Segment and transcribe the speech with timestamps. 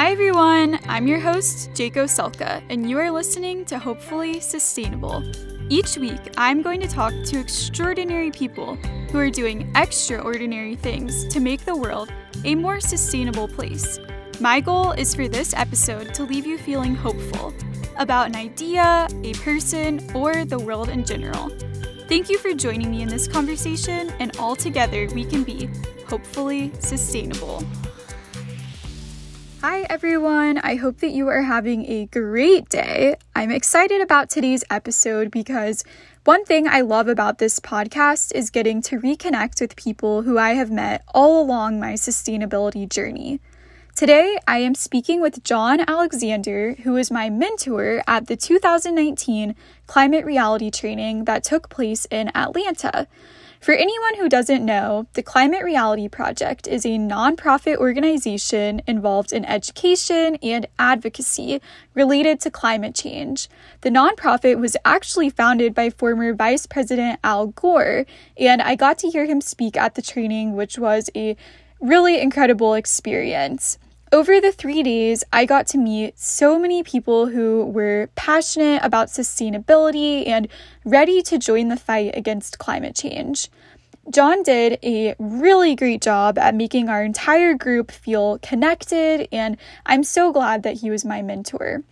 [0.00, 0.78] Hi, everyone.
[0.88, 5.22] I'm your host, Jaco Selka, and you are listening to Hopefully Sustainable.
[5.68, 11.38] Each week, I'm going to talk to extraordinary people who are doing extraordinary things to
[11.38, 12.10] make the world
[12.46, 13.98] a more sustainable place.
[14.40, 17.52] My goal is for this episode to leave you feeling hopeful
[17.98, 21.50] about an idea, a person, or the world in general.
[22.08, 25.68] Thank you for joining me in this conversation, and all together we can be
[26.08, 27.62] hopefully sustainable.
[29.62, 30.56] Hi, everyone.
[30.56, 33.16] I hope that you are having a great day.
[33.36, 35.84] I'm excited about today's episode because
[36.24, 40.54] one thing I love about this podcast is getting to reconnect with people who I
[40.54, 43.38] have met all along my sustainability journey.
[43.94, 49.54] Today, I am speaking with John Alexander, who is my mentor at the 2019
[49.86, 53.06] Climate Reality Training that took place in Atlanta.
[53.60, 59.44] For anyone who doesn't know, the Climate Reality Project is a nonprofit organization involved in
[59.44, 61.60] education and advocacy
[61.92, 63.50] related to climate change.
[63.82, 68.06] The nonprofit was actually founded by former Vice President Al Gore,
[68.38, 71.36] and I got to hear him speak at the training, which was a
[71.82, 73.78] really incredible experience.
[74.12, 79.06] Over the three days, I got to meet so many people who were passionate about
[79.06, 80.48] sustainability and
[80.84, 83.48] ready to join the fight against climate change.
[84.10, 90.02] John did a really great job at making our entire group feel connected, and I'm
[90.02, 91.84] so glad that he was my mentor.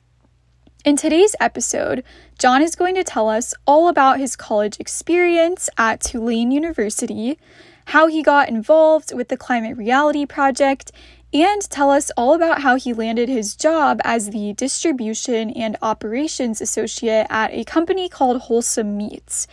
[0.84, 2.02] In today's episode,
[2.36, 7.38] John is going to tell us all about his college experience at Tulane University,
[7.86, 10.90] how he got involved with the Climate Reality Project,
[11.32, 16.60] and tell us all about how he landed his job as the distribution and operations
[16.60, 19.46] associate at a company called Wholesome Meats.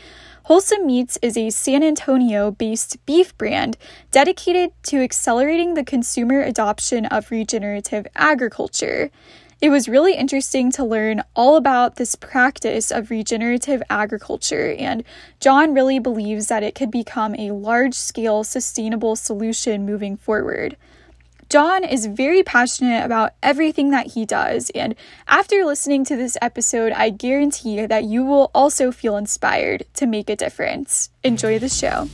[0.44, 3.78] Wholesome Meats is a San Antonio based beef brand
[4.12, 9.12] dedicated to accelerating the consumer adoption of regenerative agriculture.
[9.60, 15.04] It was really interesting to learn all about this practice of regenerative agriculture, and
[15.40, 20.78] John really believes that it could become a large scale sustainable solution moving forward.
[21.56, 24.94] John is very passionate about everything that he does, and
[25.26, 30.30] after listening to this episode, I guarantee that you will also feel inspired to make
[30.30, 31.12] a difference.
[31.24, 32.10] Enjoy the show.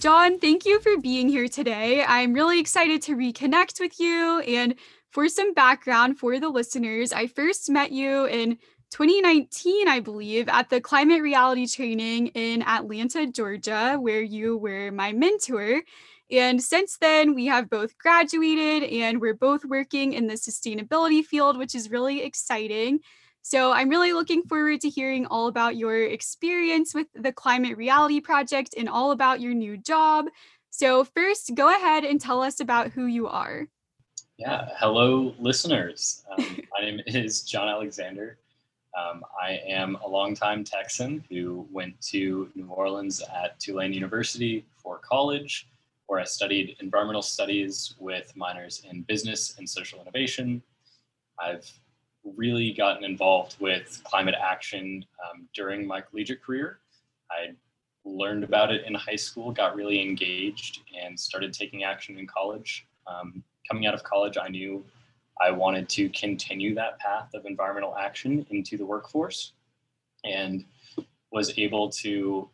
[0.00, 2.02] John, thank you for being here today.
[2.02, 4.40] I'm really excited to reconnect with you.
[4.40, 4.74] And
[5.08, 8.58] for some background for the listeners, I first met you in
[8.90, 15.12] 2019, I believe, at the climate reality training in Atlanta, Georgia, where you were my
[15.12, 15.82] mentor.
[16.30, 21.56] And since then, we have both graduated and we're both working in the sustainability field,
[21.56, 23.00] which is really exciting.
[23.42, 28.20] So I'm really looking forward to hearing all about your experience with the Climate Reality
[28.20, 30.26] Project and all about your new job.
[30.70, 33.66] So, first, go ahead and tell us about who you are.
[34.36, 36.24] Yeah, hello, listeners.
[36.30, 36.44] Um,
[36.78, 38.38] my name is John Alexander.
[38.96, 44.98] Um, I am a longtime Texan who went to New Orleans at Tulane University for
[44.98, 45.66] college
[46.08, 50.62] where I studied environmental studies with minors in business and social innovation.
[51.38, 51.70] I've
[52.36, 56.80] really gotten involved with climate action um, during my collegiate career.
[57.30, 57.54] I
[58.04, 62.86] learned about it in high school, got really engaged, and started taking action in college.
[63.06, 64.84] Um, coming out of college, I knew
[65.40, 69.52] I wanted to continue that path of environmental action into the workforce
[70.24, 70.64] and
[71.30, 72.48] was able to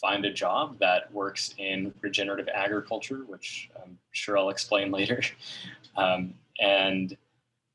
[0.00, 5.22] find a job that works in regenerative agriculture, which I'm sure I'll explain later.
[5.96, 7.16] Um, and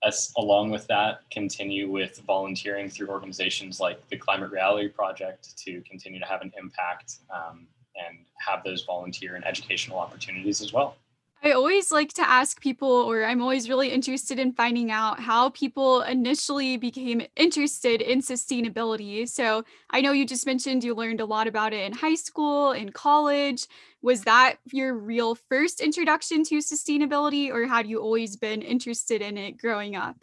[0.04, 5.82] as, along with that, continue with volunteering through organizations like the Climate Reality Project to
[5.82, 10.96] continue to have an impact um, and have those volunteer and educational opportunities as well.
[11.42, 15.50] I always like to ask people, or I'm always really interested in finding out how
[15.52, 19.28] people initially became interested in sustainability.
[19.28, 22.74] So I know you just mentioned you learned a lot about it in high school,
[22.74, 23.68] in college.
[24.02, 29.38] Was that your real first introduction to sustainability, or had you always been interested in
[29.38, 30.18] it growing up?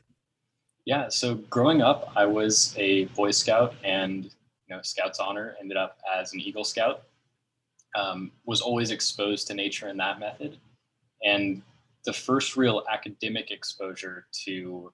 [0.85, 5.79] Yeah, so growing up, I was a Boy Scout and you know, Scouts honor, ended
[5.79, 7.05] up as an Eagle Scout.
[7.95, 10.59] Um, was always exposed to nature in that method
[11.25, 11.63] and
[12.05, 14.93] the first real academic exposure to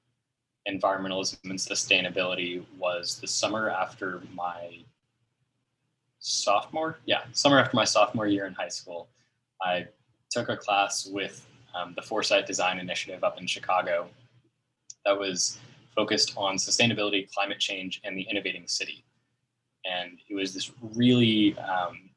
[0.69, 4.79] environmentalism and sustainability was the summer after my
[6.21, 9.09] sophomore yeah summer after my sophomore year in high school.
[9.61, 9.87] I
[10.31, 14.09] took a class with um, the foresight design initiative up in chicago
[15.05, 15.59] that was
[15.95, 19.05] focused on sustainability climate change and the innovating city.
[19.85, 22.11] And it was this really um,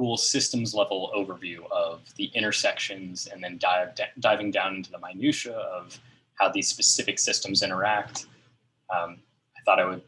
[0.00, 3.88] cool systems level overview of the intersections and then dive,
[4.20, 6.00] diving down into the minutia of
[6.36, 8.24] how these specific systems interact.
[8.88, 9.18] Um,
[9.54, 10.00] I thought I would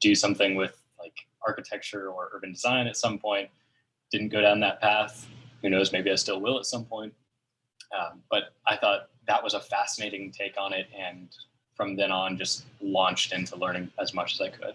[0.00, 1.14] do something with like
[1.46, 3.48] architecture or urban design at some point.
[4.12, 5.26] Didn't go down that path.
[5.62, 5.92] Who knows?
[5.92, 7.14] Maybe I still will at some point.
[7.98, 11.28] Um, but I thought that was a fascinating take on it, and
[11.74, 14.74] from then on, just launched into learning as much as I could.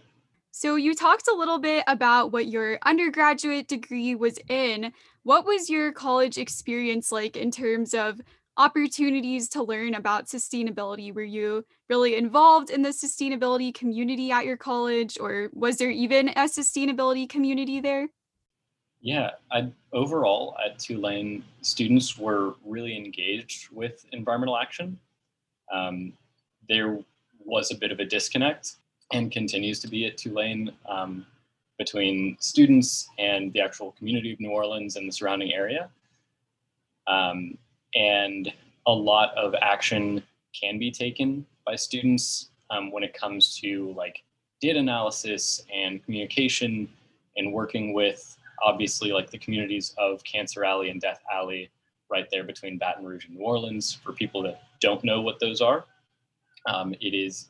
[0.56, 4.94] So, you talked a little bit about what your undergraduate degree was in.
[5.24, 8.22] What was your college experience like in terms of
[8.56, 11.12] opportunities to learn about sustainability?
[11.12, 16.30] Were you really involved in the sustainability community at your college, or was there even
[16.30, 18.10] a sustainability community there?
[19.02, 25.00] Yeah, I, overall at Tulane, students were really engaged with environmental action.
[25.74, 26.14] Um,
[26.70, 27.00] there
[27.44, 28.76] was a bit of a disconnect
[29.13, 31.25] and continues to be at Tulane um,
[31.77, 35.89] between students and the actual community of New Orleans and the surrounding area.
[37.07, 37.57] Um,
[37.95, 38.51] and
[38.88, 40.24] a lot of action
[40.60, 44.24] can be taken by students um, when it comes to like
[44.62, 46.89] data analysis and communication
[47.38, 51.69] and working with obviously like the communities of Cancer Alley and Death Alley
[52.09, 53.94] right there between Baton Rouge and New Orleans.
[54.04, 55.86] For people that don't know what those are,
[56.68, 57.50] um, it is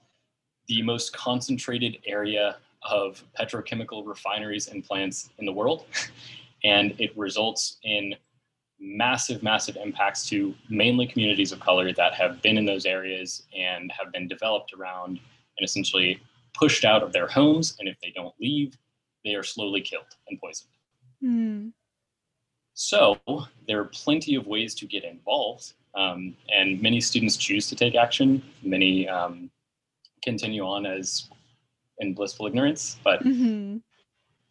[0.67, 5.85] the most concentrated area of petrochemical refineries and plants in the world.
[6.63, 8.15] and it results in
[8.79, 13.91] massive, massive impacts to mainly communities of color that have been in those areas and
[13.91, 15.19] have been developed around
[15.57, 16.19] and essentially
[16.53, 17.75] pushed out of their homes.
[17.79, 18.77] And if they don't leave,
[19.23, 20.69] they are slowly killed and poisoned.
[21.23, 21.71] Mm.
[22.73, 23.19] So
[23.67, 25.73] there are plenty of ways to get involved.
[25.95, 28.43] Um, and many students choose to take action.
[28.63, 29.49] Many um,
[30.23, 31.29] continue on as
[31.99, 33.77] in blissful ignorance, but mm-hmm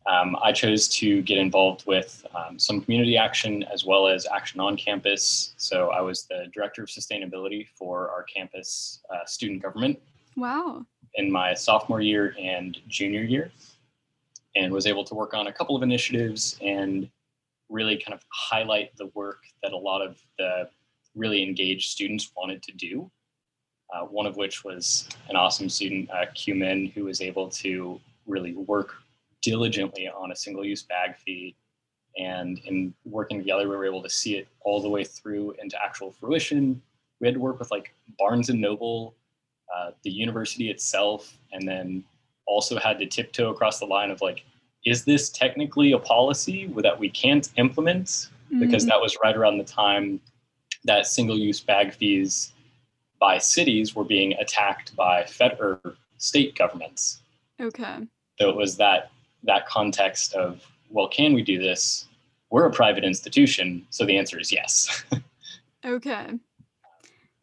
[0.06, 4.60] um, I chose to get involved with um, some community action as well as action
[4.60, 5.54] on campus.
[5.56, 10.00] So I was the director of sustainability for our campus uh, student government.
[10.36, 10.84] Wow.
[11.14, 13.52] In my sophomore year and junior year,
[14.56, 17.08] and was able to work on a couple of initiatives and
[17.68, 20.68] really kind of highlight the work that a lot of the
[21.14, 23.10] really engaged students wanted to do.
[23.92, 28.54] Uh, one of which was an awesome student, uh, Min, who was able to really
[28.54, 28.94] work
[29.42, 31.54] diligently on a single use bag fee.
[32.18, 35.76] And in working together, we were able to see it all the way through into
[35.82, 36.80] actual fruition.
[37.20, 39.14] We had to work with like Barnes and Noble,
[39.74, 42.04] uh, the university itself, and then
[42.46, 44.44] also had to tiptoe across the line of like,
[44.84, 48.06] is this technically a policy that we can't implement?
[48.06, 48.60] Mm-hmm.
[48.60, 50.20] Because that was right around the time
[50.84, 52.52] that single use bag fees
[53.22, 55.78] by cities were being attacked by federal
[56.18, 57.20] state governments.
[57.60, 57.98] Okay.
[58.40, 59.12] So it was that
[59.44, 60.60] that context of,
[60.90, 62.08] well, can we do this?
[62.50, 65.04] We're a private institution, so the answer is yes.
[65.84, 66.30] okay.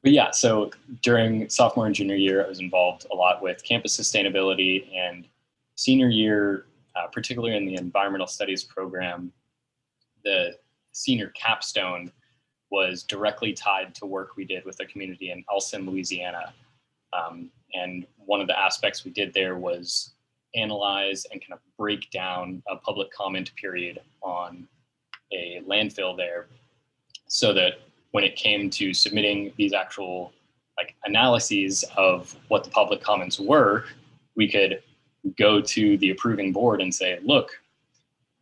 [0.03, 0.71] But yeah, so
[1.01, 5.25] during sophomore and junior year, I was involved a lot with campus sustainability and
[5.75, 6.65] senior year,
[6.97, 9.31] uh, particularly in the environmental studies program,
[10.25, 10.57] the
[10.91, 12.11] senior capstone
[12.71, 16.53] was directly tied to work we did with a community in Alsen, Louisiana.
[17.13, 20.13] Um, and one of the aspects we did there was
[20.55, 24.67] analyze and kind of break down a public comment period on
[25.31, 26.47] a landfill there
[27.27, 27.73] so that
[28.11, 30.33] when it came to submitting these actual
[30.77, 33.85] like analyses of what the public comments were
[34.35, 34.81] we could
[35.37, 37.51] go to the approving board and say look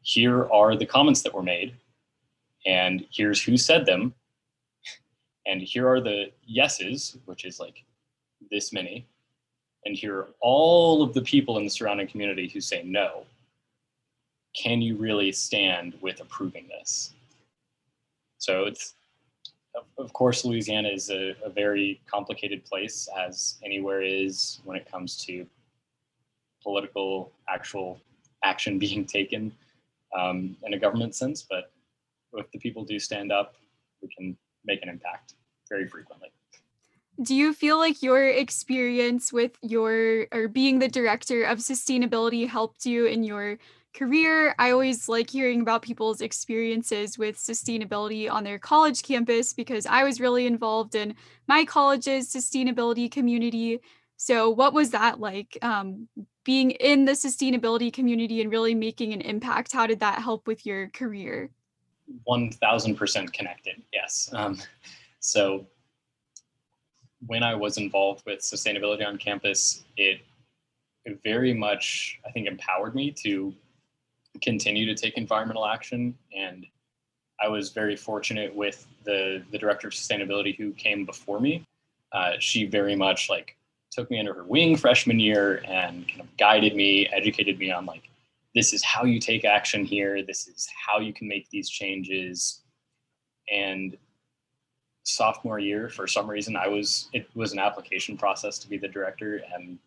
[0.02, 1.74] here are the comments that were made
[2.68, 4.14] and here's who said them
[5.48, 7.84] and here are the yeses which is like
[8.52, 9.08] this many
[9.88, 13.24] and hear all of the people in the surrounding community who say no,
[14.56, 17.14] can you really stand with approving this?
[18.38, 18.96] So it's,
[19.98, 25.16] of course, Louisiana is a, a very complicated place, as anywhere is when it comes
[25.26, 25.46] to
[26.62, 28.02] political actual
[28.44, 29.54] action being taken
[30.18, 31.46] um, in a government sense.
[31.50, 31.72] But
[32.38, 33.56] if the people do stand up,
[34.02, 35.36] we can make an impact
[35.70, 36.30] very frequently
[37.22, 42.86] do you feel like your experience with your or being the director of sustainability helped
[42.86, 43.58] you in your
[43.96, 44.54] career?
[44.60, 50.04] I always like hearing about people's experiences with sustainability on their college campus because I
[50.04, 51.16] was really involved in
[51.48, 53.80] my college's sustainability community.
[54.18, 56.08] So, what was that like um,
[56.44, 59.74] being in the sustainability community and really making an impact?
[59.74, 61.50] How did that help with your career?
[62.28, 64.30] 1000% connected, yes.
[64.34, 64.60] Um,
[65.20, 65.66] so,
[67.26, 70.22] when I was involved with sustainability on campus, it,
[71.04, 73.54] it very much, I think, empowered me to
[74.42, 76.16] continue to take environmental action.
[76.36, 76.66] And
[77.42, 81.66] I was very fortunate with the, the director of sustainability who came before me.
[82.12, 83.56] uh, she very much like
[83.92, 87.86] took me under her wing freshman year and kind of guided me, educated me on
[87.86, 88.10] like,
[88.58, 90.24] this is how you take action here.
[90.24, 92.64] This is how you can make these changes.
[93.54, 93.96] And
[95.04, 98.88] sophomore year, for some reason, I was, it was an application process to be the
[98.88, 99.78] director and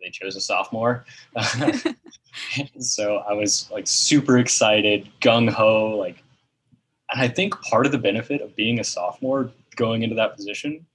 [0.00, 1.06] they chose a sophomore.
[2.78, 6.22] so I was like super excited, gung ho, like,
[7.10, 10.86] and I think part of the benefit of being a sophomore going into that position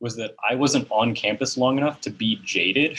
[0.00, 2.98] was that I wasn't on campus long enough to be jaded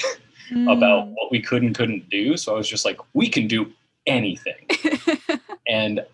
[0.52, 0.72] mm.
[0.72, 2.38] about what we could and couldn't do.
[2.38, 3.72] So I was just like, we can do
[4.06, 4.68] anything.
[5.68, 6.06] and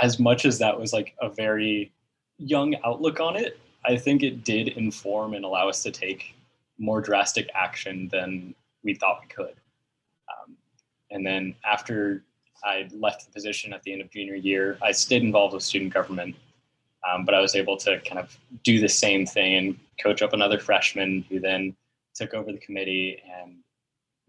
[0.00, 1.92] as much as that was like a very
[2.38, 6.34] young outlook on it, I think it did inform and allow us to take
[6.78, 8.54] more drastic action than
[8.84, 9.54] we thought we could.
[10.28, 10.56] Um,
[11.10, 12.22] and then after
[12.64, 15.92] I left the position at the end of junior year, I stayed involved with student
[15.92, 16.36] government,
[17.08, 20.32] um, but I was able to kind of do the same thing and coach up
[20.32, 21.76] another freshman who then
[22.14, 23.56] took over the committee and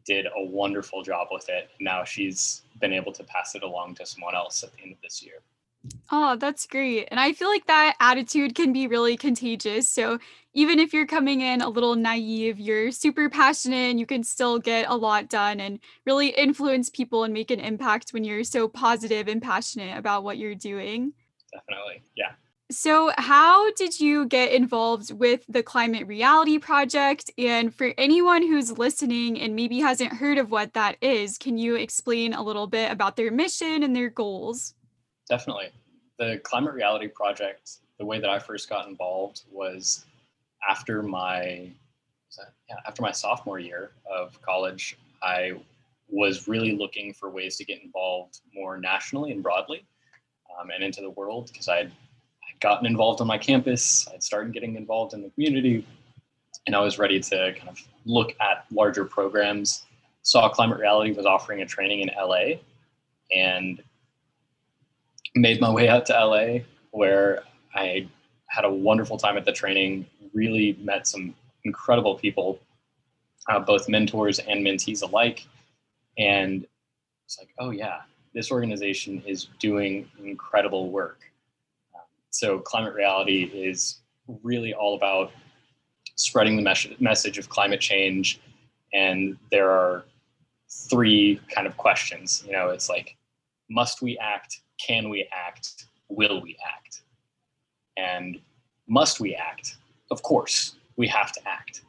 [0.05, 1.69] did a wonderful job with it.
[1.79, 5.01] Now she's been able to pass it along to someone else at the end of
[5.01, 5.41] this year.
[6.11, 7.07] Oh, that's great.
[7.09, 9.87] And I feel like that attitude can be really contagious.
[9.87, 10.19] So
[10.53, 14.59] even if you're coming in a little naive, you're super passionate and you can still
[14.59, 18.67] get a lot done and really influence people and make an impact when you're so
[18.67, 21.13] positive and passionate about what you're doing.
[21.53, 22.03] Definitely.
[22.15, 22.31] Yeah.
[22.71, 27.31] So, how did you get involved with the Climate Reality Project?
[27.35, 31.75] And for anyone who's listening and maybe hasn't heard of what that is, can you
[31.75, 34.75] explain a little bit about their mission and their goals?
[35.27, 35.69] Definitely.
[36.19, 40.05] The Climate Reality Project, the way that I first got involved was
[40.69, 41.71] after my
[42.85, 45.53] after my sophomore year of college, I
[46.07, 49.83] was really looking for ways to get involved more nationally and broadly
[50.59, 51.91] um, and into the world because I'd
[52.59, 54.07] gotten involved on my campus.
[54.13, 55.85] I'd started getting involved in the community,
[56.67, 59.85] and I was ready to kind of look at larger programs.
[60.23, 62.59] Saw Climate Reality was offering a training in LA,
[63.33, 63.81] and
[65.35, 66.59] made my way out to LA,
[66.91, 67.43] where
[67.75, 68.07] I
[68.47, 70.05] had a wonderful time at the training.
[70.33, 72.59] Really met some incredible people,
[73.47, 75.45] uh, both mentors and mentees alike,
[76.17, 76.65] and
[77.25, 78.01] it's like, oh yeah,
[78.33, 81.28] this organization is doing incredible work
[82.39, 83.99] so climate reality is
[84.43, 85.33] really all about
[86.15, 88.39] spreading the mes- message of climate change.
[88.93, 90.05] And there are
[90.89, 92.41] three kind of questions.
[92.45, 93.17] You know, it's like,
[93.69, 94.61] must we act?
[94.79, 95.87] Can we act?
[96.07, 97.01] Will we act?
[97.97, 98.39] And
[98.87, 99.75] must we act?
[100.09, 101.81] Of course, we have to act.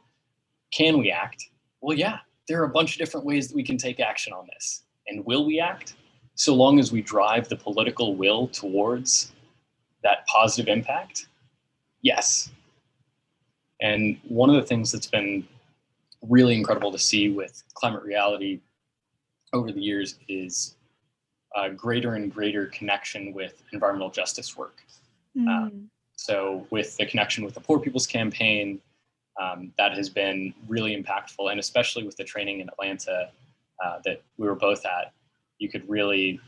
[0.73, 1.45] Can we act?
[1.79, 2.17] Well, yeah,
[2.49, 4.83] there are a bunch of different ways that we can take action on this.
[5.07, 5.95] And will we act?
[6.35, 9.31] So long as we drive the political will towards
[10.03, 11.27] that positive impact?
[12.01, 12.51] Yes.
[13.81, 15.47] And one of the things that's been
[16.21, 18.59] really incredible to see with climate reality
[19.53, 20.75] over the years is
[21.55, 24.81] a greater and greater connection with environmental justice work.
[25.37, 25.47] Mm.
[25.47, 28.79] Um, so, with the connection with the Poor People's Campaign,
[29.41, 33.31] um, that has been really impactful, and especially with the training in Atlanta
[33.83, 35.13] uh, that we were both at,
[35.57, 36.39] you could really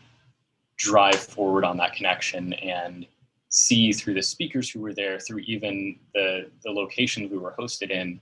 [0.78, 3.06] drive forward on that connection and
[3.54, 7.92] see through the speakers who were there, through even the, the locations we were hosted
[7.92, 8.20] in,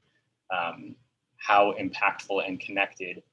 [0.54, 0.94] um,
[1.38, 3.24] how impactful and connected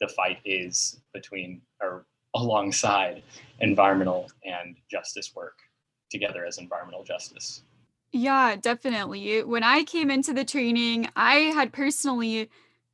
[0.00, 3.22] the fight is between or alongside
[3.60, 5.56] environmental and justice work
[6.10, 7.62] together as environmental justice.
[8.12, 9.42] Yeah, definitely.
[9.42, 12.50] When I came into the training, I had personally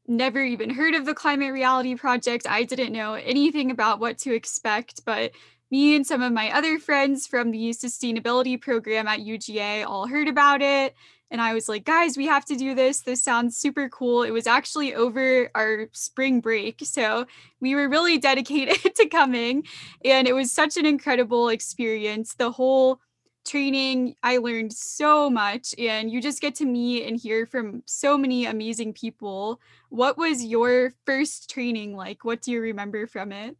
[0.07, 2.47] never even heard of the Climate Reality Project.
[2.49, 5.33] I didn't know anything about what to expect, but
[5.75, 10.29] me and some of my other friends from the sustainability program at UGA all heard
[10.29, 10.95] about it.
[11.33, 13.01] And I was like, guys, we have to do this.
[13.01, 14.23] This sounds super cool.
[14.23, 16.83] It was actually over our spring break.
[16.85, 17.27] So
[17.59, 19.65] we were really dedicated to coming.
[20.05, 22.35] And it was such an incredible experience.
[22.35, 23.01] The whole
[23.45, 25.75] training, I learned so much.
[25.77, 29.61] And you just get to meet and hear from so many amazing people.
[29.89, 32.25] What was your first training like?
[32.25, 33.57] What do you remember from it?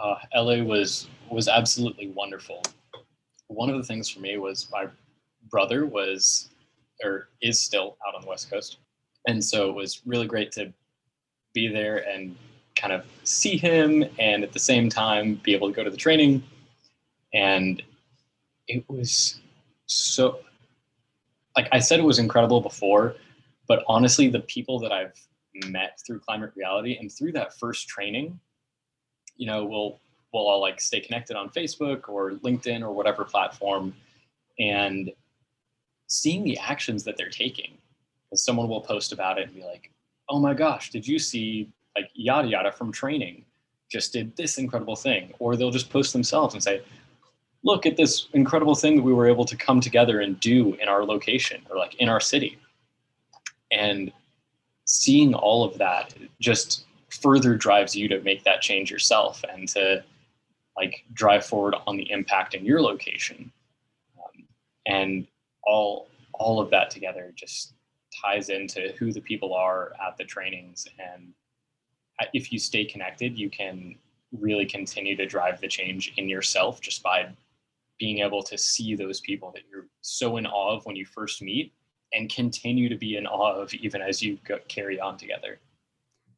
[0.00, 2.62] Uh, LA was was absolutely wonderful.
[3.48, 4.86] One of the things for me was my
[5.50, 6.50] brother was
[7.02, 8.78] or is still out on the West Coast,
[9.26, 10.72] and so it was really great to
[11.54, 12.36] be there and
[12.76, 15.96] kind of see him, and at the same time be able to go to the
[15.96, 16.42] training,
[17.34, 17.82] and
[18.68, 19.40] it was
[19.86, 20.40] so
[21.56, 23.16] like I said, it was incredible before,
[23.68, 25.14] but honestly, the people that I've
[25.66, 28.40] met through climate reality and through that first training
[29.36, 29.98] you know, we'll
[30.32, 33.94] we'll all like stay connected on Facebook or LinkedIn or whatever platform,
[34.58, 35.12] and
[36.06, 37.78] seeing the actions that they're taking
[38.34, 39.90] someone will post about it and be like,
[40.28, 43.44] "Oh my gosh, did you see like yada yada from training
[43.90, 46.82] just did this incredible thing?" Or they'll just post themselves and say,
[47.62, 50.88] "Look at this incredible thing that we were able to come together and do in
[50.88, 52.58] our location or like in our city."
[53.70, 54.12] And
[54.84, 60.02] seeing all of that just further drives you to make that change yourself and to
[60.76, 63.52] like drive forward on the impact in your location.
[64.18, 64.44] Um,
[64.86, 65.26] and
[65.64, 67.74] all all of that together just
[68.22, 70.86] ties into who the people are at the trainings.
[70.98, 71.32] And
[72.32, 73.96] if you stay connected you can
[74.38, 77.28] really continue to drive the change in yourself just by
[77.98, 81.42] being able to see those people that you're so in awe of when you first
[81.42, 81.72] meet
[82.14, 85.58] and continue to be in awe of even as you go, carry on together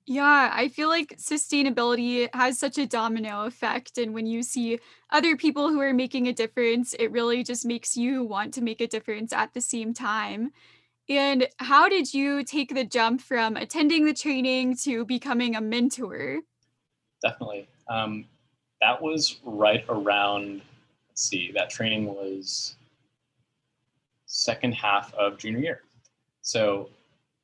[0.06, 3.96] yeah, I feel like sustainability has such a domino effect.
[3.96, 4.78] And when you see
[5.11, 8.80] other people who are making a difference, it really just makes you want to make
[8.82, 10.52] a difference at the same time.
[11.08, 16.40] And how did you take the jump from attending the training to becoming a mentor?
[17.23, 17.68] Definitely.
[17.88, 18.26] Um,
[18.80, 20.61] that was right around,
[21.08, 22.76] let's see, that training was
[24.26, 25.82] second half of junior year.
[26.42, 26.90] So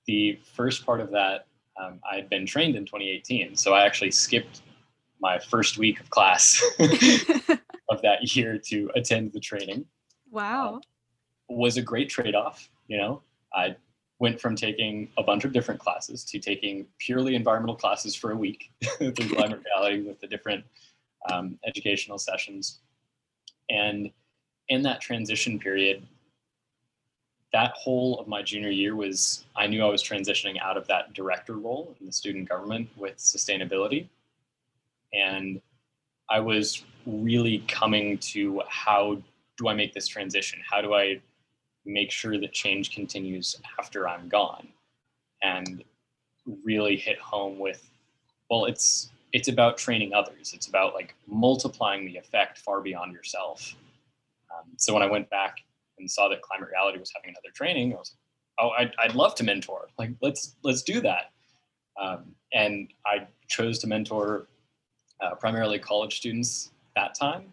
[0.06, 1.46] the first part of that
[1.80, 4.62] um, I had been trained in 2018, so I actually skipped
[5.20, 6.62] my first week of class
[7.88, 9.84] of that year to attend the training.
[10.30, 10.76] Wow.
[10.76, 10.80] Uh,
[11.48, 12.70] was a great trade off.
[12.88, 13.22] You know,
[13.54, 13.76] I
[14.18, 18.36] went from taking a bunch of different classes to taking purely environmental classes for a
[18.36, 20.64] week through climate reality with the different
[21.30, 22.80] um, educational sessions.
[23.68, 24.10] And
[24.68, 26.06] in that transition period,
[27.52, 31.12] that whole of my junior year was I knew I was transitioning out of that
[31.14, 34.08] director role in the student government with sustainability.
[35.12, 35.60] And
[36.28, 39.20] I was really coming to how
[39.56, 40.60] do I make this transition?
[40.68, 41.20] How do I
[41.84, 44.68] make sure that change continues after I'm gone?
[45.42, 45.82] And
[46.64, 47.90] really hit home with,
[48.48, 50.52] well, it's it's about training others.
[50.54, 53.74] It's about like multiplying the effect far beyond yourself.
[54.52, 55.62] Um, so when I went back
[56.00, 59.14] and saw that Climate Reality was having another training, I was like, oh, I'd, I'd
[59.14, 59.88] love to mentor.
[59.98, 61.32] Like, let's let's do that.
[62.00, 64.48] Um, and I chose to mentor
[65.20, 67.52] uh, primarily college students that time.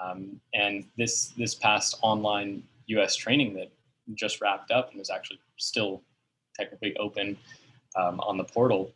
[0.00, 3.16] Um, and this this past online U.S.
[3.16, 3.70] training that
[4.14, 6.02] just wrapped up and was actually still
[6.58, 7.36] technically open
[7.96, 8.92] um, on the portal,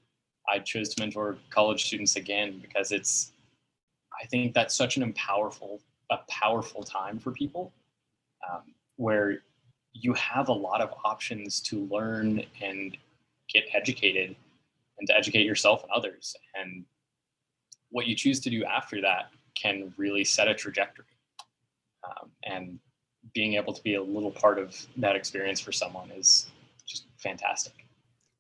[0.48, 3.32] I chose to mentor college students again because it's
[4.20, 5.80] I think that's such an powerful
[6.10, 7.72] a powerful time for people.
[8.48, 8.62] Um,
[8.96, 9.38] where
[9.92, 12.96] you have a lot of options to learn and
[13.52, 14.34] get educated
[14.98, 16.34] and to educate yourself and others.
[16.54, 16.84] And
[17.90, 21.06] what you choose to do after that can really set a trajectory.
[22.04, 22.78] Um, and
[23.32, 26.50] being able to be a little part of that experience for someone is
[26.86, 27.72] just fantastic.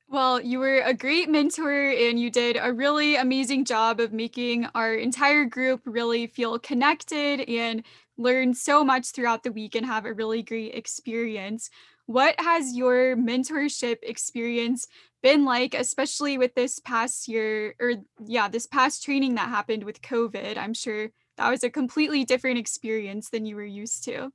[0.08, 4.66] Well, you were a great mentor and you did a really amazing job of making
[4.74, 7.82] our entire group really feel connected and
[8.16, 11.70] learn so much throughout the week and have a really great experience.
[12.06, 14.86] What has your mentorship experience
[15.22, 20.02] been like, especially with this past year, or yeah, this past training that happened with
[20.02, 20.58] COVID?
[20.58, 24.30] I'm sure that was a completely different experience than you were used to.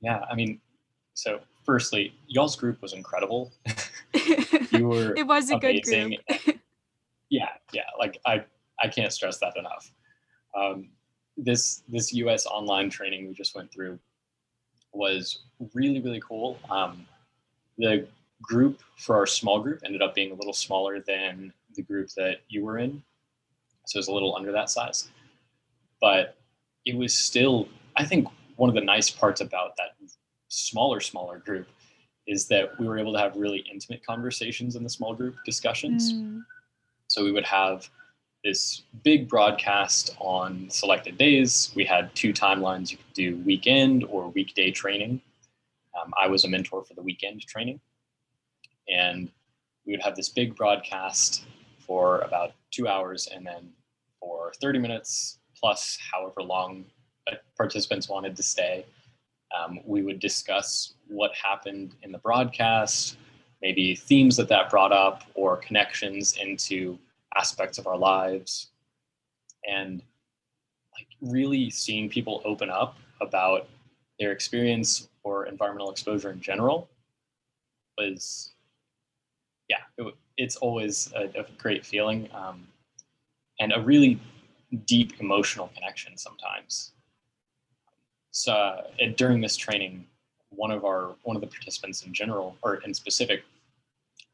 [0.00, 0.60] Yeah, I mean,
[1.14, 3.52] so firstly, y'all's group was incredible.
[4.70, 6.16] you were it was a amazing.
[6.28, 6.58] good group.
[7.30, 8.44] yeah, yeah, like I
[8.80, 9.92] I can't stress that enough.
[10.56, 10.90] Um,
[11.36, 12.46] this this U.S.
[12.46, 13.98] online training we just went through
[14.92, 15.40] was
[15.74, 16.58] really really cool.
[16.70, 17.06] Um,
[17.78, 18.06] the
[18.42, 22.38] group for our small group ended up being a little smaller than the group that
[22.48, 23.02] you were in,
[23.86, 25.08] so it was a little under that size.
[26.00, 26.36] But
[26.84, 29.90] it was still, I think, one of the nice parts about that
[30.48, 31.68] smaller smaller group
[32.26, 36.12] is that we were able to have really intimate conversations in the small group discussions.
[36.12, 36.42] Mm.
[37.08, 37.88] So we would have
[38.46, 41.72] this big broadcast on selected days.
[41.74, 42.92] We had two timelines.
[42.92, 45.20] You could do weekend or weekday training.
[46.00, 47.80] Um, I was a mentor for the weekend training.
[48.88, 49.32] And
[49.84, 51.44] we would have this big broadcast
[51.80, 53.72] for about two hours and then
[54.20, 56.84] for 30 minutes plus however long
[57.56, 58.86] participants wanted to stay.
[59.58, 63.16] Um, we would discuss what happened in the broadcast,
[63.60, 66.96] maybe themes that that brought up, or connections into
[67.36, 68.68] aspects of our lives
[69.68, 70.02] and
[70.96, 73.68] like really seeing people open up about
[74.18, 76.88] their experience or environmental exposure in general
[77.98, 78.52] was
[79.68, 82.66] yeah it, it's always a, a great feeling um,
[83.60, 84.20] and a really
[84.84, 86.92] deep emotional connection sometimes.
[88.30, 88.82] So uh,
[89.16, 90.04] during this training
[90.50, 93.42] one of our one of the participants in general or in specific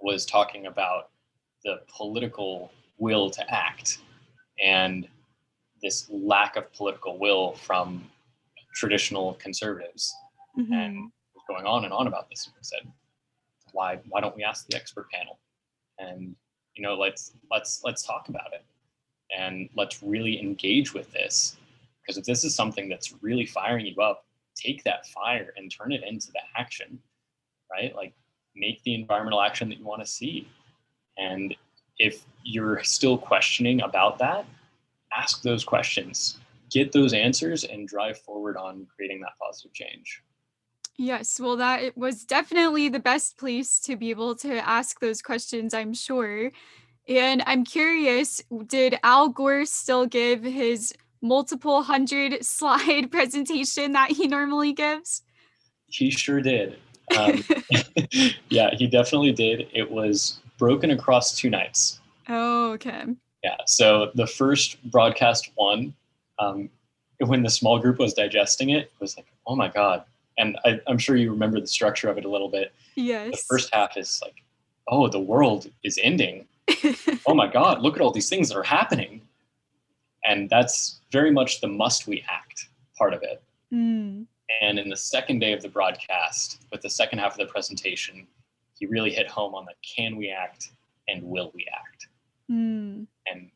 [0.00, 1.10] was talking about
[1.64, 2.70] the political
[3.02, 3.98] will to act
[4.62, 5.08] and
[5.82, 8.04] this lack of political will from
[8.74, 10.14] traditional conservatives.
[10.58, 10.72] Mm-hmm.
[10.72, 11.12] and
[11.48, 12.92] going on and on about this and said
[13.72, 15.38] why why don't we ask the expert panel?
[15.98, 16.36] And
[16.74, 18.64] you know let's let's let's talk about it.
[19.36, 21.56] And let's really engage with this
[22.00, 25.90] because if this is something that's really firing you up take that fire and turn
[25.90, 27.00] it into the action
[27.72, 27.94] right?
[27.94, 28.12] Like
[28.54, 30.48] make the environmental action that you want to see.
[31.18, 31.54] And
[32.02, 34.44] if you're still questioning about that
[35.16, 36.38] ask those questions
[36.70, 40.22] get those answers and drive forward on creating that positive change
[40.98, 45.72] Yes, well, that was definitely the best place to be able to ask those questions,
[45.72, 46.52] I'm sure.
[47.08, 54.28] And I'm curious, did Al Gore still give his multiple hundred slide presentation that he
[54.28, 55.22] normally gives?
[55.86, 56.78] He sure did.
[57.18, 57.44] Um,
[58.48, 59.68] yeah, he definitely did.
[59.74, 61.98] It was broken across two nights.
[62.28, 63.04] Oh, okay.
[63.42, 65.92] Yeah, so the first broadcast one,
[66.38, 66.70] um,
[67.18, 70.04] when the small group was digesting it, it was like, oh my God,
[70.38, 72.72] and I, am sure you remember the structure of it a little bit.
[72.94, 73.32] Yes.
[73.32, 74.36] The first half is like,
[74.86, 76.46] oh, the world is ending.
[77.26, 79.20] oh my God, look at all these things that are happening.
[80.24, 83.42] And that's very much the must we act part of it.
[83.74, 84.26] Mm.
[84.60, 88.28] And in the second day of the broadcast, with the second half of the presentation,
[88.82, 90.70] he really hit home on the can we act
[91.06, 92.08] and will we act.
[92.50, 93.06] Mm.
[93.28, 93.48] And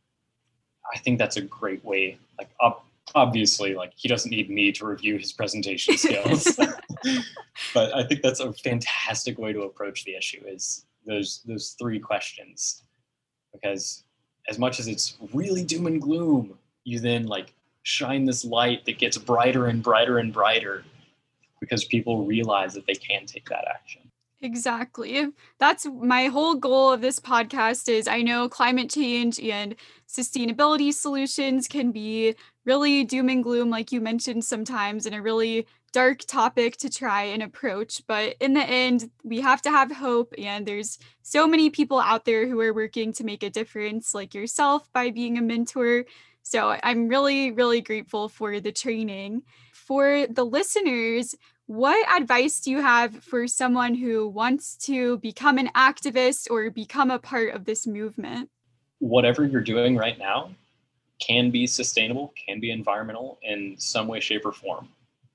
[0.94, 4.84] I think that's a great way, like up obviously like he doesn't need me to
[4.84, 6.58] review his presentation skills
[7.74, 12.00] but i think that's a fantastic way to approach the issue is those those three
[12.00, 12.82] questions
[13.52, 14.02] because
[14.50, 18.98] as much as it's really doom and gloom you then like shine this light that
[18.98, 20.82] gets brighter and brighter and brighter
[21.60, 24.02] because people realize that they can take that action
[24.42, 25.28] Exactly.
[25.58, 29.74] That's my whole goal of this podcast is I know climate change and
[30.06, 32.34] sustainability solutions can be
[32.66, 37.22] really doom and gloom like you mentioned sometimes and a really dark topic to try
[37.22, 41.70] and approach, but in the end we have to have hope and there's so many
[41.70, 45.42] people out there who are working to make a difference like yourself by being a
[45.42, 46.04] mentor.
[46.42, 49.42] So I'm really really grateful for the training.
[49.72, 51.34] For the listeners,
[51.66, 57.10] what advice do you have for someone who wants to become an activist or become
[57.10, 58.48] a part of this movement?
[58.98, 60.50] Whatever you're doing right now
[61.20, 64.88] can be sustainable, can be environmental in some way, shape, or form,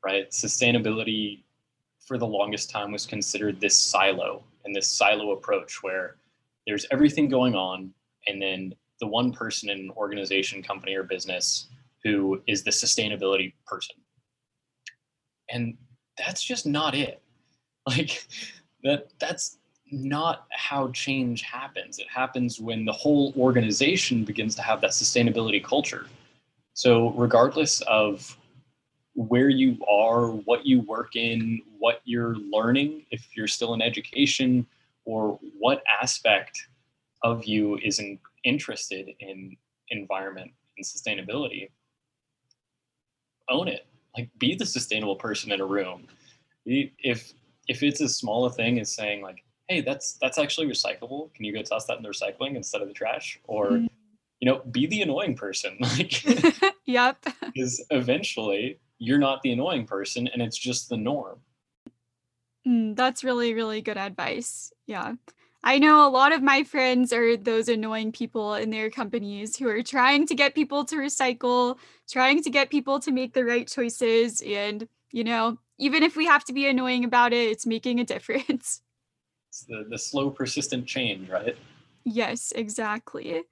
[0.06, 0.30] right?
[0.32, 1.44] Sustainability
[2.06, 6.16] for the longest time was considered this silo and this silo approach where
[6.66, 7.92] there's everything going on,
[8.28, 11.68] and then the one person in an organization, company, or business
[12.04, 13.96] who is the sustainability person.
[15.50, 15.76] And
[16.26, 17.22] that's just not it.
[17.88, 18.28] Like
[18.84, 19.58] that that's
[19.92, 21.98] not how change happens.
[21.98, 26.06] It happens when the whole organization begins to have that sustainability culture.
[26.76, 28.38] So regardless of
[29.16, 34.68] where you are, what you work in, what you're learning, if you're still in education,
[35.06, 36.68] or what aspect
[37.24, 39.58] of you is in, interested in
[39.90, 41.72] environment and sustainability,
[43.50, 46.08] own it like be the sustainable person in a room.
[46.66, 47.34] If
[47.68, 51.34] if it's as small a thing as saying like hey that's that's actually recyclable.
[51.34, 53.40] Can you go toss that in the recycling instead of the trash?
[53.46, 53.90] Or mm.
[54.40, 55.78] you know be the annoying person.
[55.82, 56.24] Like
[56.86, 61.40] yep because eventually you're not the annoying person and it's just the norm.
[62.68, 64.72] Mm, that's really really good advice.
[64.86, 65.14] Yeah
[65.64, 69.68] I know a lot of my friends are those annoying people in their companies who
[69.68, 71.78] are trying to get people to recycle,
[72.10, 74.42] trying to get people to make the right choices.
[74.42, 78.04] And, you know, even if we have to be annoying about it, it's making a
[78.16, 78.82] difference.
[79.50, 81.56] It's the, the slow, persistent change, right?
[82.06, 83.44] Yes, exactly.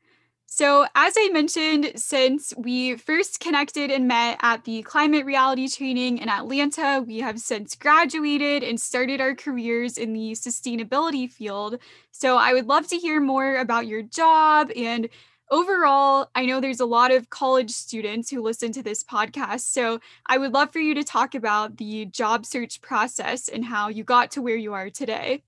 [0.52, 6.18] So, as I mentioned, since we first connected and met at the climate reality training
[6.18, 11.78] in Atlanta, we have since graduated and started our careers in the sustainability field.
[12.12, 15.08] So, I would love to hear more about your job and
[15.52, 19.62] overall, I know there's a lot of college students who listen to this podcast.
[19.62, 23.88] So, I would love for you to talk about the job search process and how
[23.90, 25.44] you got to where you are today.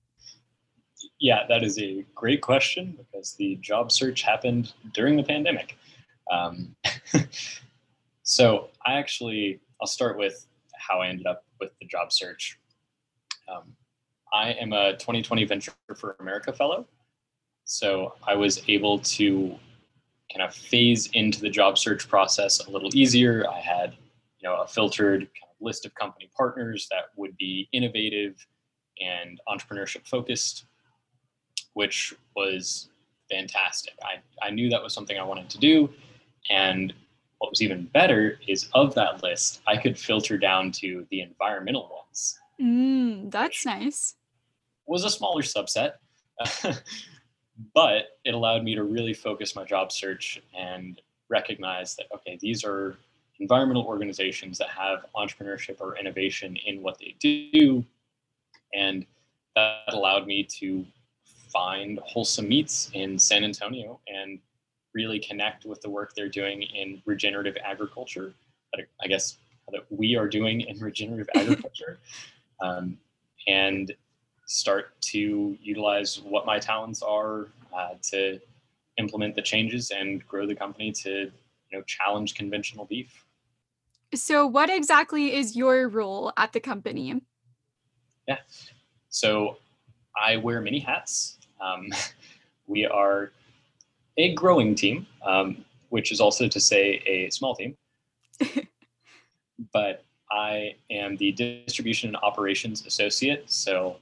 [1.20, 5.76] Yeah, that is a great question because the job search happened during the pandemic.
[6.30, 6.74] Um,
[8.22, 12.58] so I actually, I'll start with how I ended up with the job search.
[13.48, 13.74] Um,
[14.32, 16.86] I am a 2020 Venture for America Fellow.
[17.64, 19.56] So I was able to
[20.32, 23.44] kind of phase into the job search process a little easier.
[23.48, 23.94] I had
[24.40, 28.34] you know a filtered kind of list of company partners that would be innovative
[29.00, 30.66] and entrepreneurship focused,
[31.74, 32.88] which was
[33.30, 33.94] fantastic.
[34.02, 35.88] I, I knew that was something I wanted to do.
[36.50, 36.92] And
[37.38, 41.90] what was even better is of that list, I could filter down to the environmental
[41.90, 42.38] ones.
[42.60, 44.14] Mm, that's nice.
[44.86, 45.92] Was a smaller subset,
[47.74, 52.64] but it allowed me to really focus my job search and recognize that, okay, these
[52.64, 52.96] are
[53.40, 57.84] environmental organizations that have entrepreneurship or innovation in what they do.
[58.74, 59.06] And
[59.56, 60.84] that allowed me to
[61.52, 64.38] find wholesome meats in San Antonio and
[64.94, 68.34] really connect with the work they're doing in regenerative agriculture.
[69.02, 69.36] I guess
[69.70, 71.98] that we are doing in regenerative agriculture,
[72.60, 72.98] um,
[73.46, 73.94] and
[74.46, 78.40] start to utilize what my talents are uh, to
[78.98, 83.24] implement the changes and grow the company to you know challenge conventional beef.
[84.14, 87.20] So, what exactly is your role at the company?
[88.28, 88.38] Yeah,
[89.08, 89.58] so
[90.20, 91.38] I wear many hats.
[91.62, 91.88] Um,
[92.66, 93.32] we are
[94.16, 97.76] a growing team, um, which is also to say a small team.
[99.72, 103.50] but I am the distribution and operations associate.
[103.50, 103.96] So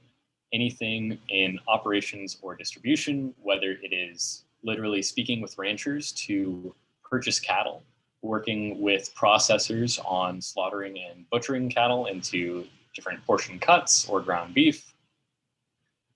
[0.53, 7.83] anything in operations or distribution, whether it is literally speaking with ranchers to purchase cattle,
[8.21, 14.90] working with processors on slaughtering and butchering cattle into different portion cuts or ground beef,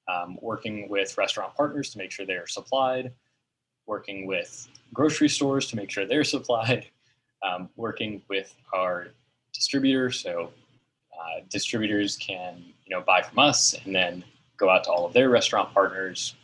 [0.07, 3.11] um, working with restaurant partners to make sure they're supplied,
[3.85, 6.87] working with grocery stores to make sure they're supplied,
[7.43, 9.07] um, working with our
[9.53, 10.19] distributors.
[10.19, 10.51] So
[11.13, 14.23] uh, distributors can you know buy from us and then
[14.57, 16.35] go out to all of their restaurant partners,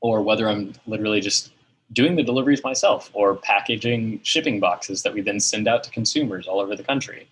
[0.00, 1.52] or whether I'm literally just
[1.92, 6.48] doing the deliveries myself or packaging shipping boxes that we then send out to consumers
[6.48, 7.28] all over the country.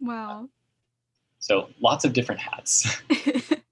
[0.00, 0.48] Wow.
[1.38, 3.02] So lots of different hats.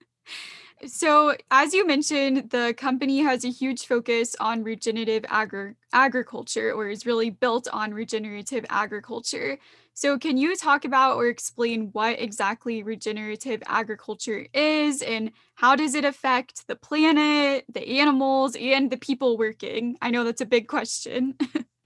[0.86, 6.88] So, as you mentioned, the company has a huge focus on regenerative agri- agriculture, or
[6.88, 9.58] is really built on regenerative agriculture.
[9.92, 15.94] So, can you talk about or explain what exactly regenerative agriculture is and how does
[15.94, 19.98] it affect the planet, the animals, and the people working?
[20.00, 21.36] I know that's a big question.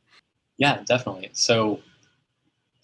[0.56, 1.30] yeah, definitely.
[1.32, 1.80] So,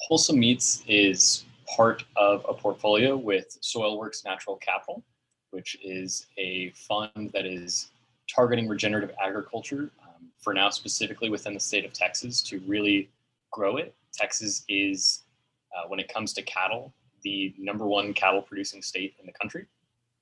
[0.00, 1.44] Wholesome Meats is
[1.76, 5.04] part of a portfolio with Soilworks Natural Capital
[5.50, 7.90] which is a fund that is
[8.32, 13.10] targeting regenerative agriculture um, for now, specifically within the state of Texas, to really
[13.50, 13.94] grow it.
[14.12, 15.22] Texas is,
[15.76, 19.66] uh, when it comes to cattle, the number one cattle producing state in the country.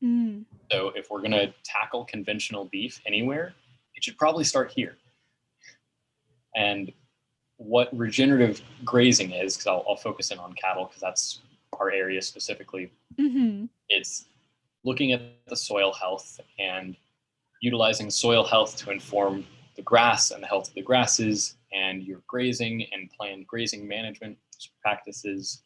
[0.03, 0.45] Mm.
[0.71, 3.55] So, if we're going to tackle conventional beef anywhere,
[3.95, 4.97] it should probably start here.
[6.55, 6.93] And
[7.57, 11.41] what regenerative grazing is, because I'll, I'll, focus in on cattle because that's
[11.79, 12.91] our area specifically.
[13.19, 13.67] Mm-hmm.
[13.89, 14.27] It's
[14.85, 16.97] looking at the soil health and
[17.61, 19.45] utilizing soil health to inform
[19.77, 24.37] the grass and the health of the grasses and your grazing and planned grazing management
[24.83, 25.63] practices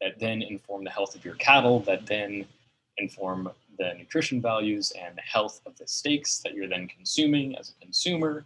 [0.00, 2.44] that then inform the health of your cattle, that then
[2.98, 7.70] inform the nutrition values and the health of the steaks that you're then consuming as
[7.70, 8.44] a consumer.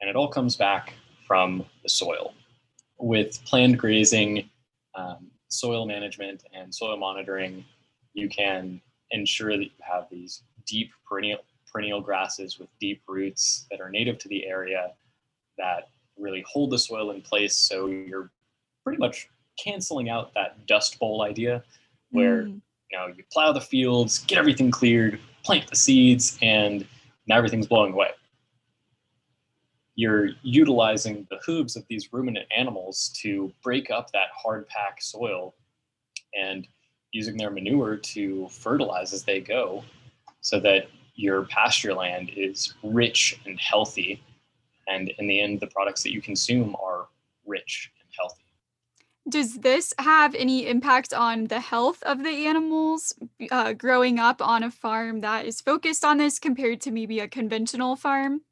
[0.00, 0.94] And it all comes back
[1.26, 2.34] from the soil.
[2.98, 4.48] With planned grazing,
[4.94, 7.64] um, soil management, and soil monitoring,
[8.14, 11.38] you can ensure that you have these deep perennial
[11.70, 14.92] perennial grasses with deep roots that are native to the area
[15.58, 18.30] that really hold the soil in place so you're
[18.84, 19.28] pretty much
[19.62, 21.62] canceling out that dust bowl idea
[22.10, 22.60] where mm.
[22.90, 26.86] you know you plow the fields get everything cleared plant the seeds and
[27.26, 28.10] now everything's blowing away
[29.96, 35.54] you're utilizing the hooves of these ruminant animals to break up that hard pack soil
[36.38, 36.68] and
[37.16, 39.82] using their manure to fertilize as they go
[40.42, 44.22] so that your pasture land is rich and healthy.
[44.86, 47.08] And in the end, the products that you consume are
[47.46, 48.42] rich and healthy.
[49.28, 53.14] Does this have any impact on the health of the animals
[53.50, 57.26] uh, growing up on a farm that is focused on this compared to maybe a
[57.26, 58.42] conventional farm?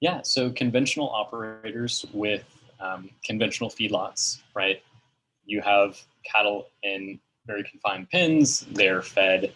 [0.00, 2.44] Yeah, so conventional operators with
[2.80, 4.82] um, conventional feedlots, right?
[5.46, 8.66] You have cattle in very confined pens.
[8.72, 9.52] They're fed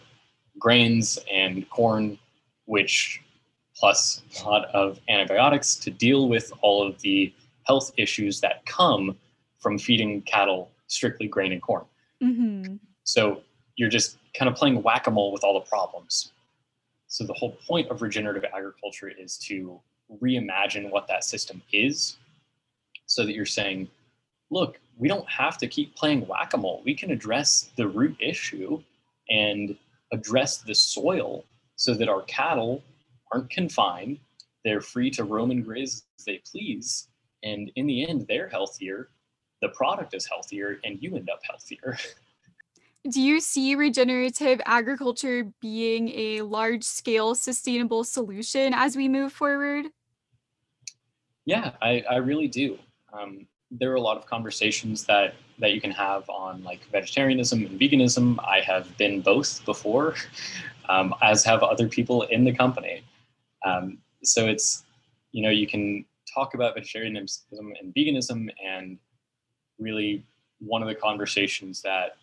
[0.59, 2.17] grains and corn,
[2.65, 3.21] which
[3.75, 7.33] plus a lot of antibiotics to deal with all of the
[7.65, 9.15] health issues that come
[9.59, 11.85] from feeding cattle strictly grain and corn.
[12.23, 12.75] Mm-hmm.
[13.03, 13.41] So
[13.75, 16.31] you're just kind of playing whack a mole with all the problems.
[17.07, 19.79] So the whole point of regenerative agriculture is to
[20.21, 22.17] reimagine what that system is
[23.05, 23.87] so that you're saying,
[24.49, 26.81] look, we don't have to keep playing whack a mole.
[26.85, 28.81] We can address the root issue
[29.29, 29.75] and
[30.11, 32.83] address the soil so that our cattle
[33.31, 34.19] aren't confined.
[34.63, 37.09] They're free to roam and graze as they please.
[37.43, 39.09] And in the end, they're healthier,
[39.61, 41.97] the product is healthier, and you end up healthier.
[43.09, 49.85] Do you see regenerative agriculture being a large scale sustainable solution as we move forward?
[51.45, 52.77] Yeah, I, I really do.
[53.13, 57.65] Um, there are a lot of conversations that that you can have on like vegetarianism
[57.65, 58.37] and veganism.
[58.45, 60.15] I have been both before,
[60.89, 63.03] um, as have other people in the company.
[63.65, 64.85] Um, so it's
[65.31, 68.97] you know you can talk about vegetarianism and veganism, and
[69.79, 70.23] really
[70.59, 72.17] one of the conversations that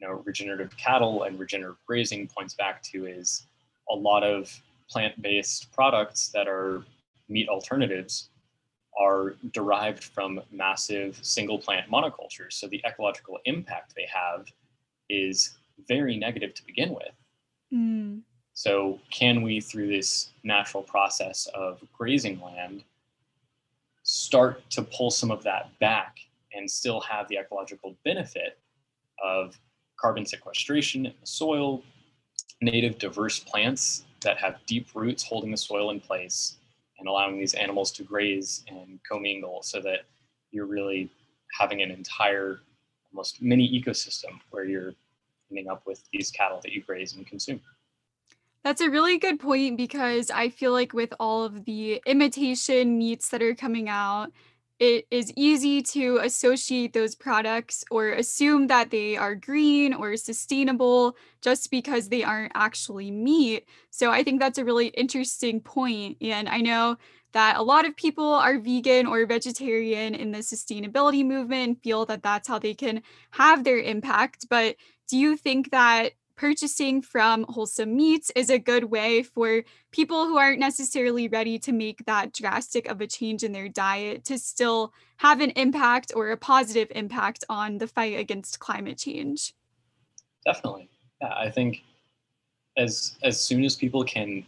[0.00, 3.46] you know regenerative cattle and regenerative grazing points back to is
[3.90, 6.82] a lot of plant-based products that are
[7.28, 8.30] meat alternatives
[8.98, 12.52] are derived from massive single plant monocultures.
[12.54, 14.46] So the ecological impact they have
[15.08, 17.12] is very negative to begin with.
[17.72, 18.22] Mm.
[18.54, 22.82] So, can we, through this natural process of grazing land,
[24.02, 26.16] start to pull some of that back
[26.52, 28.58] and still have the ecological benefit
[29.22, 29.58] of
[30.00, 31.82] carbon sequestration in the soil,
[32.60, 36.56] native diverse plants that have deep roots holding the soil in place,
[36.98, 40.00] and allowing these animals to graze and commingle so that
[40.50, 41.10] you're really
[41.58, 42.60] having an entire
[43.12, 44.94] almost mini ecosystem where you're
[45.50, 47.60] ending up with these cattle that you graze and consume.
[48.64, 53.28] That's a really good point because I feel like with all of the imitation meats
[53.30, 54.30] that are coming out,
[54.78, 61.16] it is easy to associate those products or assume that they are green or sustainable
[61.40, 63.66] just because they aren't actually meat.
[63.90, 66.18] So I think that's a really interesting point.
[66.20, 66.96] And I know
[67.32, 72.06] that a lot of people are vegan or vegetarian in the sustainability movement and feel
[72.06, 74.46] that that's how they can have their impact.
[74.48, 74.76] But
[75.08, 80.38] do you think that purchasing from wholesome meats is a good way for people who
[80.38, 84.92] aren't necessarily ready to make that drastic of a change in their diet to still
[85.16, 89.52] have an impact or a positive impact on the fight against climate change.
[90.46, 90.88] Definitely.
[91.20, 91.82] Yeah, I think
[92.76, 94.46] as as soon as people can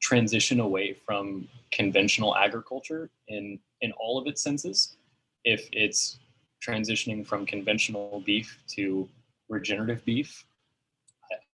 [0.00, 4.96] transition away from conventional agriculture in in all of its senses,
[5.44, 6.18] if it's
[6.62, 9.08] transitioning from conventional beef to
[9.48, 10.44] regenerative beef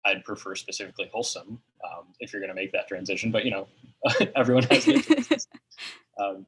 [0.07, 3.31] I'd prefer specifically wholesome um, if you're going to make that transition.
[3.31, 3.67] But you know,
[4.35, 4.97] everyone has their
[6.19, 6.45] um,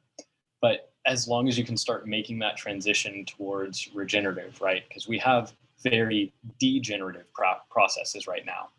[0.61, 4.83] but as long as you can start making that transition towards regenerative, right?
[4.87, 8.69] Because we have very degenerative pro- processes right now.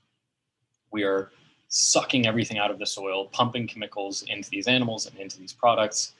[0.92, 1.30] We are
[1.68, 6.12] sucking everything out of the soil, pumping chemicals into these animals and into these products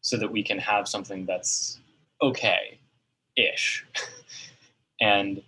[0.00, 1.80] so that we can have something that's
[2.22, 2.78] okay
[3.36, 3.86] ish.
[5.00, 5.42] and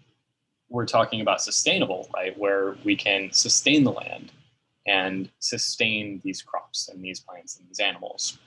[0.70, 2.38] we're talking about sustainable, right?
[2.38, 4.32] Where we can sustain the land
[4.86, 8.38] and sustain these crops and these plants and these animals.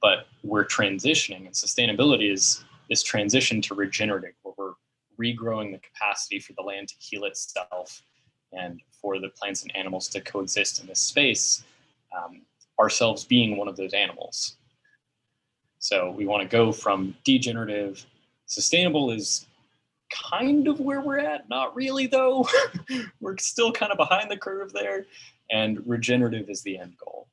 [0.00, 4.72] But we're transitioning, and sustainability is this transition to regenerative, where we're
[5.20, 8.02] regrowing the capacity for the land to heal itself
[8.52, 11.64] and for the plants and animals to coexist in this space,
[12.16, 12.42] um,
[12.78, 14.56] ourselves being one of those animals.
[15.78, 18.06] So we want to go from degenerative,
[18.46, 19.46] sustainable is
[20.30, 21.48] kind of where we're at.
[21.48, 22.48] Not really, though.
[23.20, 25.06] we're still kind of behind the curve there.
[25.50, 27.28] And regenerative is the end goal.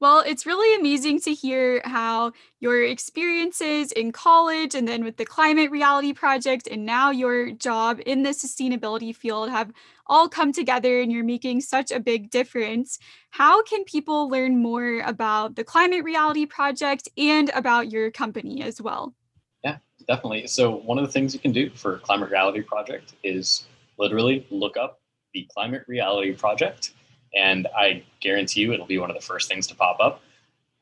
[0.00, 5.24] Well, it's really amazing to hear how your experiences in college and then with the
[5.24, 9.72] Climate Reality Project and now your job in the sustainability field have
[10.06, 13.00] all come together and you're making such a big difference.
[13.30, 18.80] How can people learn more about the Climate Reality Project and about your company as
[18.80, 19.14] well?
[20.08, 20.46] Definitely.
[20.46, 23.66] So one of the things you can do for Climate Reality Project is
[23.98, 25.00] literally look up
[25.34, 26.94] the Climate Reality Project,
[27.36, 30.22] and I guarantee you it'll be one of the first things to pop up.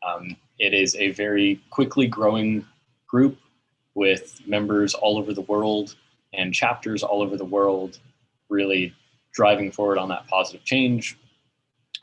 [0.06, 2.64] Um, it is a very quickly growing
[3.08, 3.36] group
[3.94, 5.96] with members all over the world
[6.32, 7.98] and chapters all over the world,
[8.48, 8.94] really
[9.32, 11.18] driving forward on that positive change.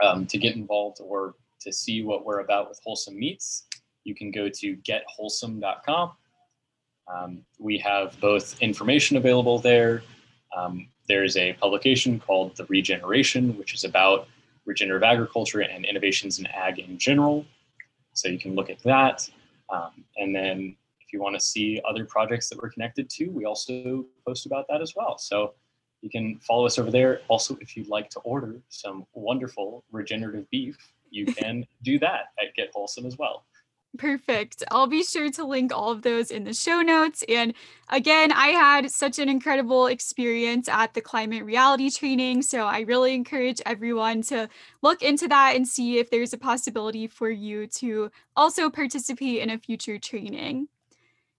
[0.02, 3.66] Um, to get involved or to see what we're about with Wholesome Meats,
[4.04, 6.14] you can go to getwholesome.com
[7.14, 10.04] um, we have both information available there.
[10.56, 14.28] Um, there's a publication called The Regeneration, which is about
[14.66, 17.46] regenerative agriculture and innovations in ag in general.
[18.14, 19.30] So you can look at that.
[19.70, 23.46] Um, and then if you want to see other projects that we're connected to, we
[23.46, 25.18] also post about that as well.
[25.18, 25.54] So
[26.02, 27.22] you can follow us over there.
[27.28, 30.78] Also, if you'd like to order some wonderful regenerative beef,
[31.10, 33.46] you can do that at Get Wholesome as well.
[33.98, 34.64] Perfect.
[34.72, 37.24] I'll be sure to link all of those in the show notes.
[37.30, 37.54] And
[37.90, 42.42] again, I had such an incredible experience at the climate reality training.
[42.42, 44.50] So I really encourage everyone to
[44.82, 49.52] look into that and see if there's a possibility for you to also participate in
[49.52, 50.70] a future training.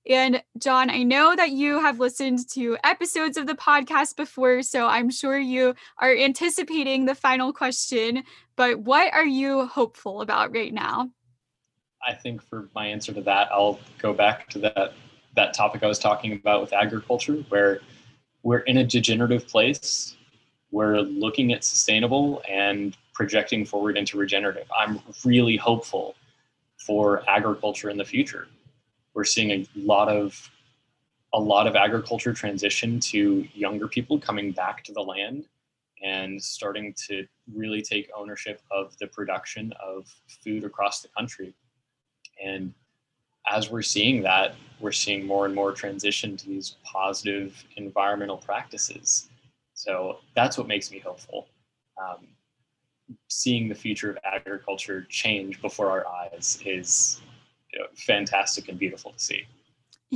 [0.09, 4.87] And John, I know that you have listened to episodes of the podcast before, so
[4.87, 8.23] I'm sure you are anticipating the final question.
[8.55, 11.11] But what are you hopeful about right now?
[12.07, 14.93] I think for my answer to that, I'll go back to that
[15.35, 17.81] that topic I was talking about with agriculture, where
[18.45, 20.17] we're in a degenerative place.
[20.71, 24.69] We're looking at sustainable and projecting forward into regenerative.
[24.77, 26.15] I'm really hopeful
[26.77, 28.49] for agriculture in the future.
[29.15, 30.51] We're seeing a lot of
[31.33, 35.47] a lot of agriculture transition to younger people coming back to the land
[36.03, 40.07] and starting to really take ownership of the production of
[40.45, 41.53] food across the country
[42.43, 42.73] and
[43.51, 49.29] as we're seeing that, we're seeing more and more transition to these positive environmental practices.
[49.75, 51.47] So that's what makes me hopeful.
[52.03, 52.29] Um,
[53.29, 57.21] seeing the future of agriculture change before our eyes is
[57.73, 59.43] you know, fantastic and beautiful to see.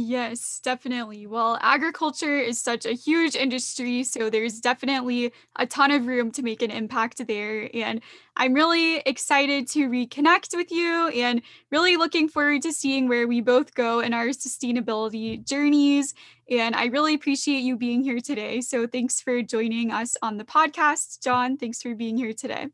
[0.00, 1.26] Yes, definitely.
[1.26, 6.42] Well, agriculture is such a huge industry, so there's definitely a ton of room to
[6.42, 7.68] make an impact there.
[7.74, 8.00] And
[8.36, 11.42] I'm really excited to reconnect with you and
[11.72, 16.14] really looking forward to seeing where we both go in our sustainability journeys.
[16.48, 18.60] And I really appreciate you being here today.
[18.60, 21.24] So thanks for joining us on the podcast.
[21.24, 22.68] John, thanks for being here today.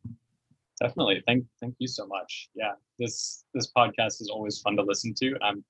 [0.78, 1.22] Definitely.
[1.26, 2.50] Thank thank you so much.
[2.54, 2.72] Yeah.
[2.98, 5.38] This this podcast is always fun to listen to.
[5.40, 5.64] I'm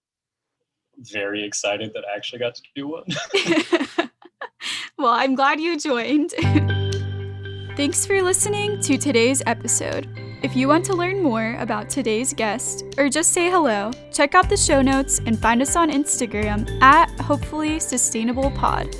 [0.99, 3.05] very excited that I actually got to do one.
[4.99, 6.30] well, I'm glad you joined.
[7.76, 10.09] Thanks for listening to today's episode.
[10.42, 14.49] If you want to learn more about today's guest or just say hello, check out
[14.49, 18.95] the show notes and find us on Instagram at Hopefully Sustainable Pod.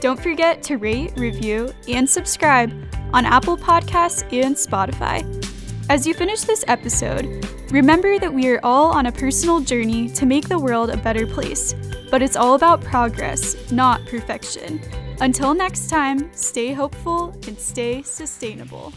[0.00, 2.72] Don't forget to rate, review, and subscribe
[3.12, 5.43] on Apple Podcasts and Spotify.
[5.90, 10.24] As you finish this episode, remember that we are all on a personal journey to
[10.24, 11.74] make the world a better place,
[12.10, 14.80] but it's all about progress, not perfection.
[15.20, 18.94] Until next time, stay hopeful and stay sustainable.